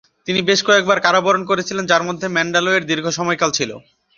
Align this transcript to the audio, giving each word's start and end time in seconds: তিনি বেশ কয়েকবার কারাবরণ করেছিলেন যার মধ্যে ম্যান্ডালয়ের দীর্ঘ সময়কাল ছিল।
তিনি 0.27 0.39
বেশ 0.41 0.59
কয়েকবার 0.67 0.97
কারাবরণ 0.99 1.43
করেছিলেন 1.45 1.85
যার 1.85 2.03
মধ্যে 2.07 2.27
ম্যান্ডালয়ের 2.27 2.87
দীর্ঘ 2.89 3.05
সময়কাল 3.17 3.49
ছিল। 3.57 3.71